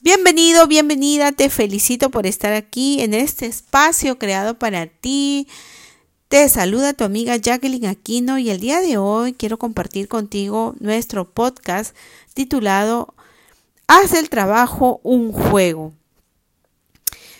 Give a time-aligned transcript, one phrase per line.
[0.00, 5.48] Bienvenido, bienvenida, te felicito por estar aquí en este espacio creado para ti.
[6.28, 11.28] Te saluda tu amiga Jacqueline Aquino y el día de hoy quiero compartir contigo nuestro
[11.28, 11.96] podcast
[12.32, 13.12] titulado
[13.88, 15.94] Haz el trabajo un juego.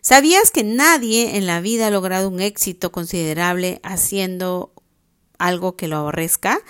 [0.00, 4.72] ¿Sabías que nadie en la vida ha logrado un éxito considerable haciendo
[5.38, 6.60] algo que lo aborrezca?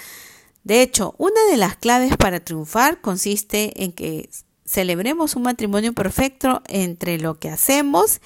[0.63, 4.31] De hecho, una de las claves para triunfar consiste en que
[4.65, 8.21] celebremos un matrimonio perfecto entre lo que hacemos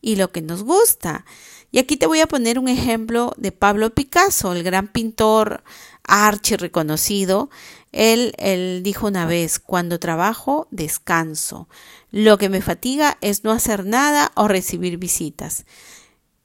[0.00, 1.24] y lo que nos gusta.
[1.70, 5.64] Y aquí te voy a poner un ejemplo de Pablo Picasso, el gran pintor
[6.04, 7.50] archi reconocido.
[7.90, 11.68] Él, él dijo una vez, cuando trabajo, descanso.
[12.10, 15.64] Lo que me fatiga es no hacer nada o recibir visitas.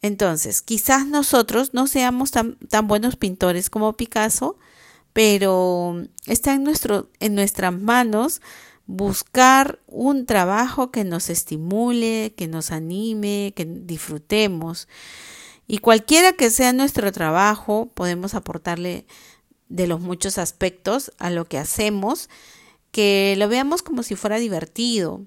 [0.02, 4.58] Entonces, quizás nosotros no seamos tan, tan buenos pintores como Picasso,
[5.14, 8.42] pero está en, nuestro, en nuestras manos
[8.90, 14.88] buscar un trabajo que nos estimule, que nos anime, que disfrutemos.
[15.68, 19.06] Y cualquiera que sea nuestro trabajo, podemos aportarle
[19.68, 22.30] de los muchos aspectos a lo que hacemos,
[22.90, 25.22] que lo veamos como si fuera divertido.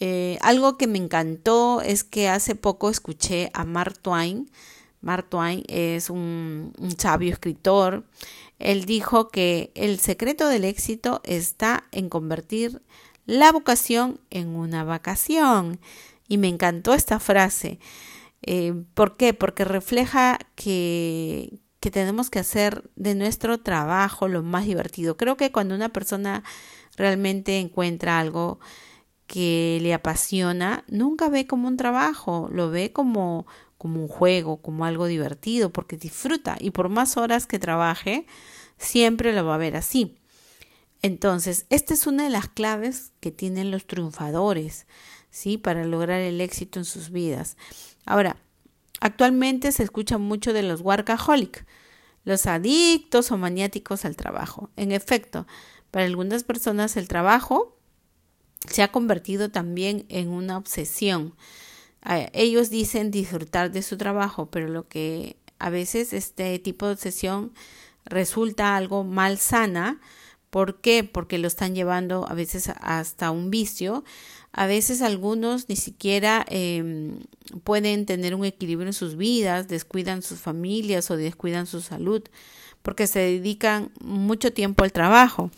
[0.00, 4.50] Eh, algo que me encantó es que hace poco escuché a Mark Twain.
[5.02, 8.04] Mark Twain es un sabio escritor
[8.62, 12.80] él dijo que el secreto del éxito está en convertir
[13.26, 15.80] la vocación en una vacación.
[16.28, 17.80] Y me encantó esta frase.
[18.42, 19.34] Eh, ¿Por qué?
[19.34, 25.16] Porque refleja que, que tenemos que hacer de nuestro trabajo lo más divertido.
[25.16, 26.44] Creo que cuando una persona
[26.96, 28.60] realmente encuentra algo
[29.26, 33.46] que le apasiona, nunca ve como un trabajo, lo ve como,
[33.82, 38.26] como un juego, como algo divertido, porque disfruta y por más horas que trabaje,
[38.78, 40.14] siempre lo va a ver así.
[41.02, 44.86] Entonces, esta es una de las claves que tienen los triunfadores,
[45.30, 45.58] ¿sí?
[45.58, 47.56] Para lograr el éxito en sus vidas.
[48.06, 48.36] Ahora,
[49.00, 51.66] actualmente se escucha mucho de los workaholic,
[52.22, 54.70] los adictos o maniáticos al trabajo.
[54.76, 55.44] En efecto,
[55.90, 57.76] para algunas personas el trabajo
[58.70, 61.34] se ha convertido también en una obsesión.
[62.04, 67.52] Ellos dicen disfrutar de su trabajo, pero lo que a veces este tipo de obsesión
[68.04, 70.00] resulta algo mal sana.
[70.50, 71.04] ¿Por qué?
[71.04, 74.04] Porque lo están llevando a veces hasta un vicio.
[74.52, 77.20] A veces algunos ni siquiera em,
[77.64, 82.22] pueden tener un equilibrio en sus vidas, descuidan sus familias o descuidan su salud,
[82.82, 85.50] porque se dedican mucho tiempo al trabajo.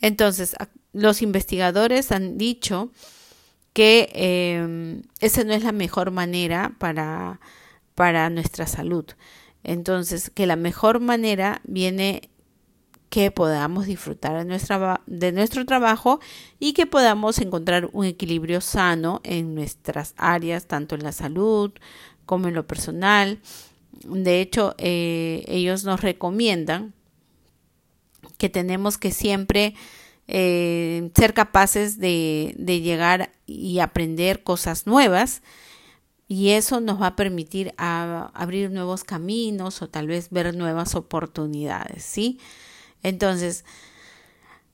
[0.00, 0.56] Entonces,
[0.92, 2.90] los investigadores han dicho
[3.72, 7.40] que eh, esa no es la mejor manera para,
[7.94, 9.06] para nuestra salud.
[9.64, 12.30] Entonces, que la mejor manera viene
[13.12, 14.46] que podamos disfrutar
[15.06, 16.18] de, nuestro trabajo
[16.58, 21.72] y que podamos encontrar un equilibrio sano en nuestras áreas, tanto en la salud
[22.24, 23.38] como en lo personal.
[24.04, 26.94] De hecho, eh, ellos nos recomiendan
[28.38, 29.74] que tenemos que siempre
[30.28, 35.42] eh, ser capaces de, llegar y aprender cosas nueas
[36.28, 42.04] y eso nos va a permitir abrir nuevos caminos o tal vez ver nuevas oportunidades,
[42.04, 42.38] ¿sí?
[43.02, 43.64] Entonces,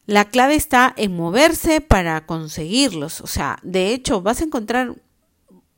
[0.06, 3.20] la clave está en moverse para conseguirlos.
[3.20, 4.94] O sea, de hecho, vas a encontrar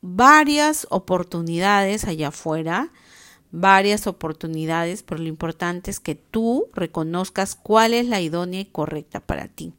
[0.03, 2.93] varias oportunidades allá afuera,
[3.53, 9.21] varias oportunidades, pero lo importante es que tú reconozcas cuál es la idónea y correcta
[9.21, 9.73] para ti.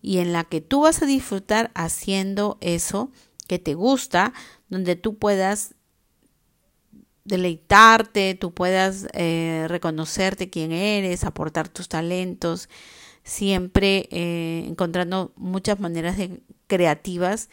[0.00, 3.10] Y en la que tú vas a disfrutar haciendo eso
[3.46, 4.32] que te gusta,
[4.68, 5.74] donde tú puedas
[7.24, 12.68] deleitarte, tú puedas eh, reconocerte quién eres, aportar tus talentos,
[13.22, 17.48] siempre eh, encontrando muchas maneras de, creativas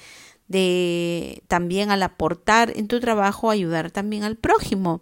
[0.48, 5.02] de también al aportar en tu trabajo ayudar también al prójimo,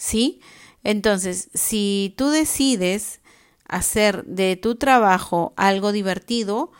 [0.00, 0.40] ¿sí?
[0.82, 3.20] Entonces, si tú decides
[3.68, 6.72] hacer de tu trabajo algo divertido,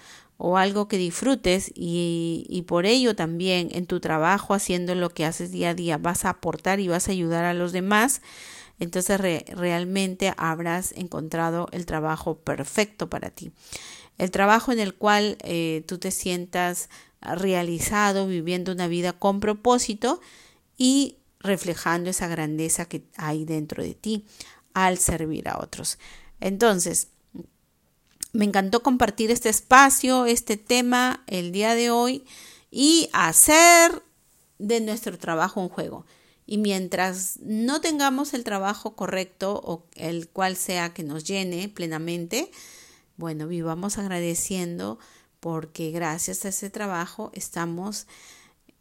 [0.42, 5.52] o algo que disfrutes y, por ello también en tu trabajo haciendo lo que haces
[5.52, 8.22] día a día vas a aportar y vas a ayudar a los demás,
[8.78, 13.52] entonces realmente habrás encontrado el trabajo perfecto para ti.
[14.16, 16.88] El trabajo en el cual eh, tú te sientas
[17.20, 20.22] realizado, viviendo una vida con propósito
[20.78, 24.26] y reflejando esa grandeza que hay dentro de ti
[24.74, 25.98] al servir a otros.
[26.40, 27.08] Entonces,
[28.32, 32.24] me encantó compartir este espacio, este tema el día de hoy
[32.70, 34.02] y hacer
[34.58, 36.06] de nuestro trabajo un juego.
[36.46, 42.50] Y mientras no tengamos el trabajo correcto o el cual sea que nos llene plenamente,
[43.16, 44.98] bueno, vivamos agradeciendo
[45.40, 48.06] porque gracias a ese trabajo estamos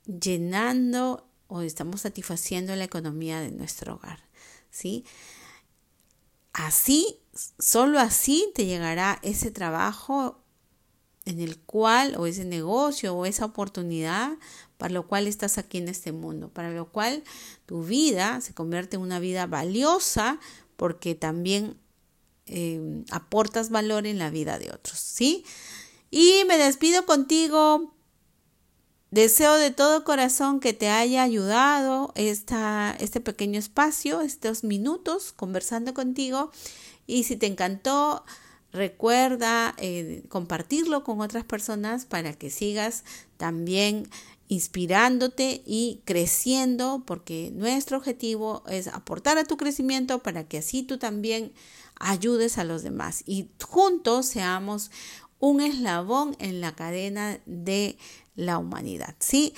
[0.06, 4.24] llenando o estamos satisfaciendo la economía de nuestro hogar,
[4.70, 5.04] ¿sí?
[6.54, 7.20] Así,
[7.58, 10.42] solo así te llegará ese trabajo
[11.26, 14.38] en el cual, o ese negocio, o esa oportunidad
[14.78, 17.24] para lo cual estás aquí en este mundo, para lo cual
[17.66, 20.40] tu vida se convierte en una vida valiosa
[20.78, 21.78] porque también
[22.46, 25.44] eh, aportas valor en la vida de otros, ¿sí?
[26.12, 27.94] Y me despido contigo.
[29.12, 35.96] Deseo de todo corazón que te haya ayudado esta, este pequeño espacio, estos minutos conversando
[35.96, 36.52] contigo.
[37.08, 38.24] Y si te encantó,
[38.72, 43.04] recuerda eh, compartirlo con otras personas para que sigas
[43.38, 44.08] también
[44.48, 51.00] inspirándote y creciendo, porque nuestro objetivo es aportar a tu crecimiento para que así tú
[51.00, 51.52] también
[52.00, 54.92] ayudes a los demás y juntos seamos
[55.40, 57.98] un eslabón en la cadena de
[58.40, 59.16] la humanidad.
[59.20, 59.54] ¿sí?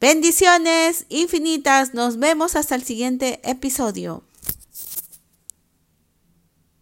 [0.00, 1.94] Bendiciones infinitas.
[1.94, 4.24] Nos vemos hasta el siguiente episodio.